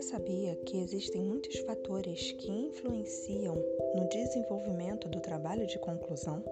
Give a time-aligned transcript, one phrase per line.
[0.00, 3.54] Você sabia que existem muitos fatores que influenciam
[3.94, 6.42] no desenvolvimento do trabalho de conclusão?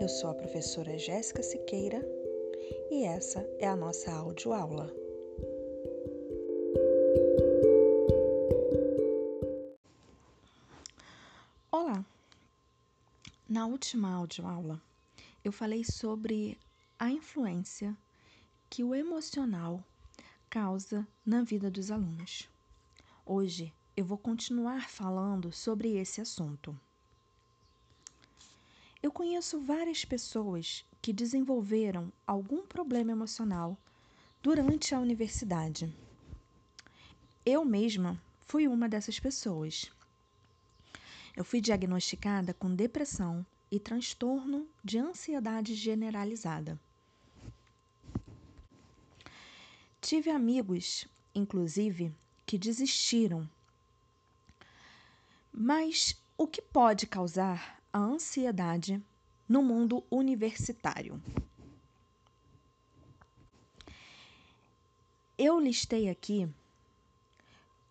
[0.00, 2.02] Eu sou a professora Jéssica Siqueira
[2.90, 4.90] e essa é a nossa audioaula.
[11.70, 12.02] Olá!
[13.46, 14.80] Na última audioaula,
[15.44, 16.56] eu falei sobre
[16.98, 17.94] a influência
[18.70, 19.84] que o emocional
[20.48, 22.48] causa na vida dos alunos.
[23.24, 26.78] Hoje eu vou continuar falando sobre esse assunto.
[29.02, 33.76] Eu conheço várias pessoas que desenvolveram algum problema emocional
[34.42, 35.92] durante a universidade.
[37.44, 39.90] Eu mesma fui uma dessas pessoas.
[41.36, 46.80] Eu fui diagnosticada com depressão e transtorno de ansiedade generalizada.
[50.08, 51.04] Tive amigos,
[51.34, 52.14] inclusive,
[52.46, 53.50] que desistiram.
[55.52, 59.02] Mas o que pode causar a ansiedade
[59.48, 61.20] no mundo universitário?
[65.36, 66.48] Eu listei aqui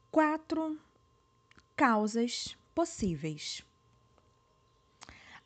[0.09, 0.79] quatro
[1.75, 3.61] causas possíveis.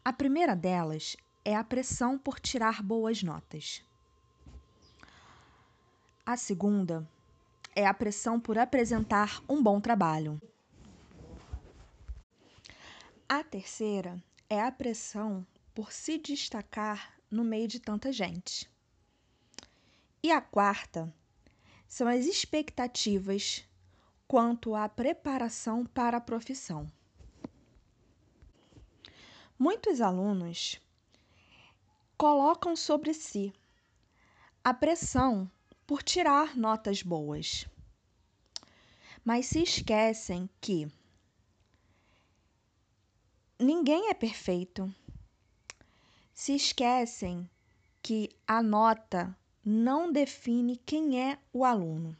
[0.06, 3.84] A primeira delas é a pressão por tirar boas notas.
[6.30, 7.10] A segunda
[7.76, 10.40] é a pressão por apresentar um bom trabalho.
[13.28, 18.70] A terceira é a pressão por se destacar no meio de tanta gente.
[20.22, 21.12] E a quarta
[21.88, 23.68] são as expectativas
[24.28, 26.92] quanto à preparação para a profissão.
[29.58, 30.80] Muitos alunos
[32.16, 33.52] colocam sobre si
[34.64, 35.50] a pressão
[35.90, 37.66] por tirar notas boas.
[39.26, 40.88] Mas se esquecem que
[43.58, 44.94] ninguém é perfeito.
[46.32, 47.50] Se esquecem
[48.04, 49.36] que a nota
[49.66, 52.16] não define quem é o aluno.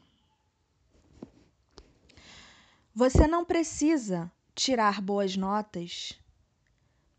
[2.92, 6.18] Você não precisa tirar boas notas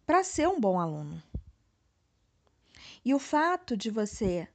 [0.05, 1.23] para ser um bom aluno.
[3.05, 4.49] E o fato de você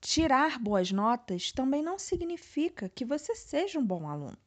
[0.00, 4.38] tirar boas notas também não significa que você seja um bom aluno.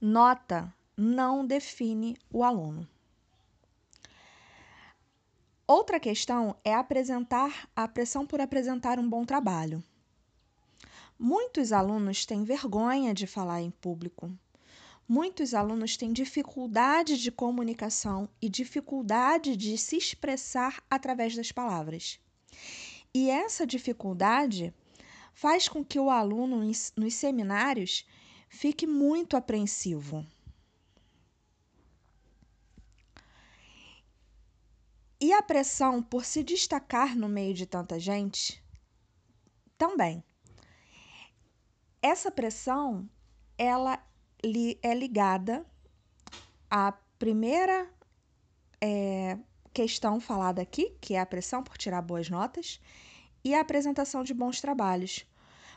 [0.00, 2.88] Nota não define o aluno.
[5.66, 9.84] Outra questão é apresentar a pressão por apresentar um bom trabalho.
[11.18, 14.32] Muitos alunos têm vergonha de falar em público.
[15.06, 22.18] Muitos alunos têm dificuldade de comunicação e dificuldade de se expressar através das palavras.
[23.12, 24.72] E essa dificuldade
[25.32, 26.60] faz com que o aluno
[26.96, 28.06] nos seminários
[28.48, 30.26] fique muito apreensivo.
[35.20, 38.62] E a pressão por se destacar no meio de tanta gente
[39.76, 40.24] também.
[42.02, 43.08] Essa pressão,
[43.58, 44.02] ela
[44.82, 45.66] é ligada
[46.70, 47.90] à primeira
[48.80, 49.38] é,
[49.72, 52.80] questão falada aqui, que é a pressão por tirar boas notas,
[53.44, 55.26] e a apresentação de bons trabalhos.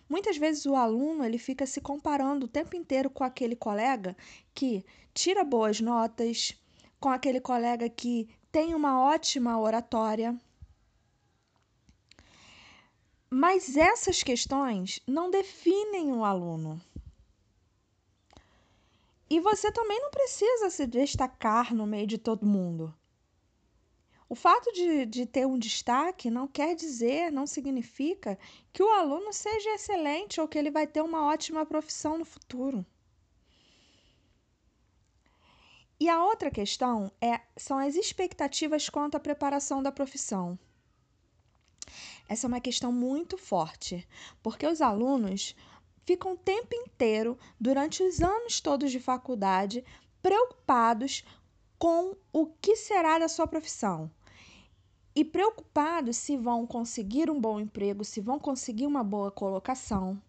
[0.09, 4.15] Muitas vezes o aluno ele fica se comparando o tempo inteiro com aquele colega
[4.53, 6.55] que tira boas notas,
[6.99, 10.37] com aquele colega que tem uma ótima oratória.
[13.29, 16.79] Mas essas questões não definem o aluno.
[19.29, 22.93] E você também não precisa se destacar no meio de todo mundo.
[24.33, 28.35] O fato de, de ter um destaque não quer dizer, não significa
[28.73, 32.83] que o aluno seja excelente ou que ele vai ter uma ótima profissão no futuro.
[35.99, 40.58] E a outra questão é, são as expectativas quanto à preparação da profissão.
[42.28, 44.03] Essa é uma questão muito forte,
[44.41, 45.55] porque os alunos
[46.08, 49.85] ficam o tempo inteiro, durante os anos todos de faculdade,
[50.23, 51.23] preocupados
[51.78, 54.09] com o que será da sua profissão
[55.15, 60.21] e preocupados se vão conseguir um bom emprego, se vão conseguir uma boa colocação.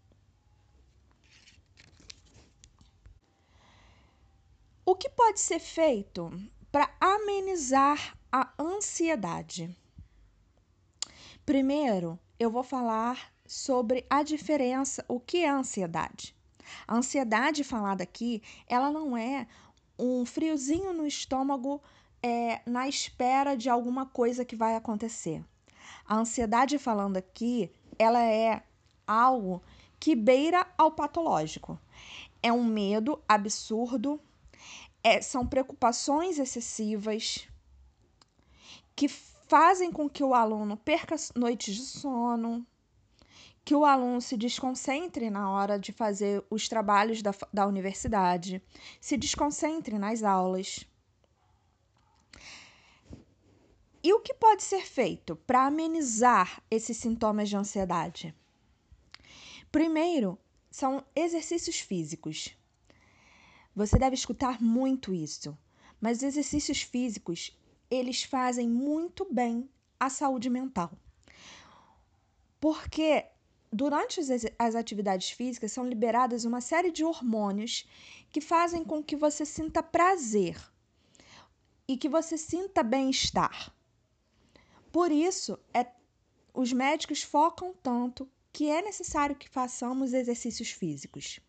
[4.85, 6.31] O que pode ser feito
[6.71, 9.75] para amenizar a ansiedade?
[11.47, 16.37] Primeiro, eu vou falar sobre a diferença, o que é ansiedade.
[16.87, 19.47] A ansiedade falada aqui, ela não é
[19.99, 21.83] um friozinho no estômago
[22.27, 25.45] é, na espera de alguma coisa que vai acontecer.
[26.07, 28.63] A ansiedade falando aqui, ela é
[29.07, 29.63] algo
[30.01, 31.79] que beira ao patológico.
[32.43, 34.19] É um medo absurdo,
[35.03, 37.47] é, são preocupações excessivas
[38.97, 42.67] que fazem com que o aluno perca noites de sono,
[43.63, 48.63] que o aluno se desconcentre na hora de fazer os trabalhos da, da universidade,
[48.99, 50.87] se desconcentre nas aulas.
[54.07, 58.35] E o que pode ser feito para amenizar esses sintomas de ansiedade?
[59.73, 60.39] Primeiro,
[60.71, 62.55] são exercícios físicos.
[63.75, 65.57] Você deve escutar muito isso,
[65.99, 67.59] mas exercícios físicos,
[67.91, 70.93] eles fazem muito bem à saúde mental.
[72.61, 73.25] Porque
[73.73, 74.21] durante
[74.59, 77.89] as atividades físicas são liberadas uma série de hormônios
[78.31, 80.63] que fazem com que você sinta prazer
[81.89, 83.75] e que você sinta bem-estar.
[84.95, 85.89] Por isso, é,
[86.55, 91.41] os médicos focam tanto que é necessário que façamos exercícios físicos.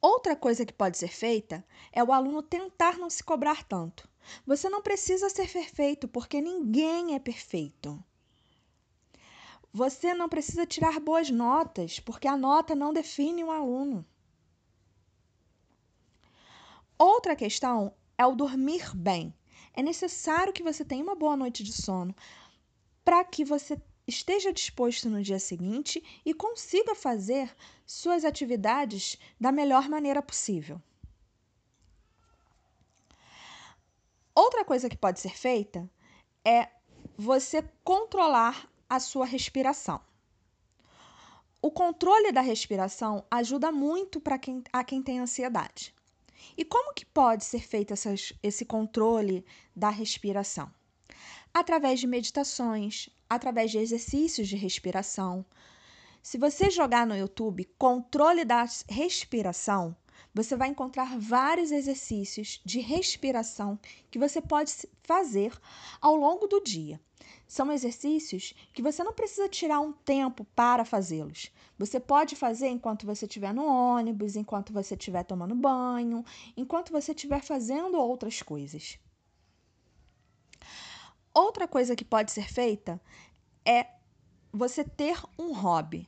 [0.00, 4.08] Outra coisa que pode ser feita é o aluno tentar não se cobrar tanto.
[4.46, 8.02] Você não precisa ser perfeito, porque ninguém é perfeito.
[9.70, 14.02] Você não precisa tirar boas notas, porque a nota não define o aluno.
[16.98, 19.34] Outra questão é o dormir bem.
[19.78, 22.12] É necessário que você tenha uma boa noite de sono
[23.04, 27.54] para que você esteja disposto no dia seguinte e consiga fazer
[27.86, 30.82] suas atividades da melhor maneira possível.
[34.34, 35.88] Outra coisa que pode ser feita
[36.44, 36.68] é
[37.16, 40.00] você controlar a sua respiração.
[41.62, 45.94] O controle da respiração ajuda muito para quem, a quem tem ansiedade.
[46.56, 50.70] E como que pode ser feito essas, esse controle da respiração?
[51.52, 55.44] Através de meditações, através de exercícios de respiração.
[56.22, 59.96] Se você jogar no YouTube controle da respiração,
[60.34, 63.78] você vai encontrar vários exercícios de respiração
[64.10, 64.72] que você pode
[65.02, 65.52] fazer
[66.00, 67.00] ao longo do dia.
[67.48, 71.50] São exercícios que você não precisa tirar um tempo para fazê-los.
[71.78, 76.22] Você pode fazer enquanto você estiver no ônibus, enquanto você estiver tomando banho,
[76.54, 78.98] enquanto você estiver fazendo outras coisas.
[81.32, 83.00] Outra coisa que pode ser feita
[83.64, 83.86] é
[84.52, 86.06] você ter um hobby.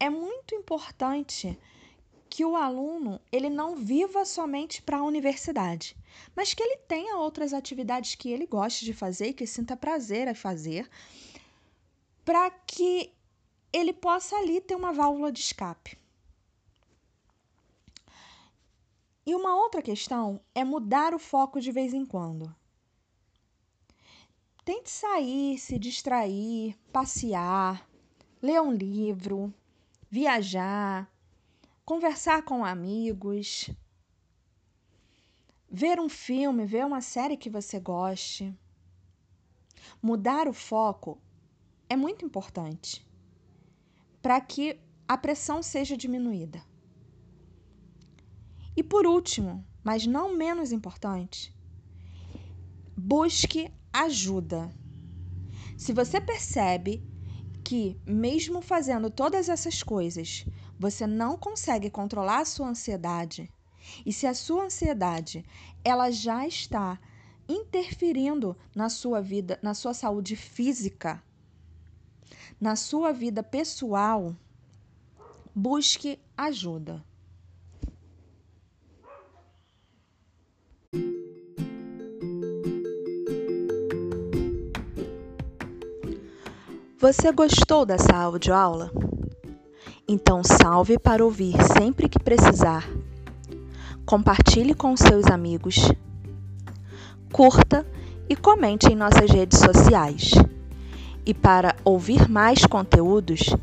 [0.00, 1.56] É muito importante
[2.32, 5.94] que o aluno ele não viva somente para a universidade,
[6.34, 10.26] mas que ele tenha outras atividades que ele goste de fazer e que sinta prazer
[10.26, 10.88] a fazer,
[12.24, 13.12] para que
[13.70, 15.98] ele possa ali ter uma válvula de escape.
[19.26, 22.50] E uma outra questão é mudar o foco de vez em quando.
[24.64, 27.86] Tente sair, se distrair, passear,
[28.40, 29.52] ler um livro,
[30.10, 31.11] viajar,
[31.92, 33.68] conversar com amigos,
[35.70, 38.58] ver um filme, ver uma série que você goste.
[40.00, 41.20] Mudar o foco
[41.90, 43.06] é muito importante
[44.22, 46.64] para que a pressão seja diminuída.
[48.74, 51.54] E por último, mas não menos importante,
[52.96, 54.74] busque ajuda.
[55.76, 57.04] Se você percebe
[57.62, 60.46] que, mesmo fazendo todas essas coisas,
[60.82, 63.48] você não consegue controlar a sua ansiedade,
[64.04, 65.44] e se a sua ansiedade
[65.84, 66.98] ela já está
[67.48, 71.22] interferindo na sua vida, na sua saúde física,
[72.60, 74.34] na sua vida pessoal,
[75.54, 77.04] busque ajuda.
[86.98, 89.11] Você gostou dessa audioaula?
[90.12, 92.86] Então salve para ouvir sempre que precisar.
[94.04, 95.90] Compartilhe com seus amigos.
[97.32, 97.86] Curta
[98.28, 100.32] e comente em nossas redes sociais.
[101.24, 103.56] E para ouvir mais conteúdos,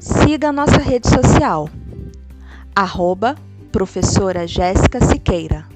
[0.00, 1.68] siga nossa rede social,
[2.74, 3.36] arroba
[3.70, 5.68] professora Jéssica Siqueira.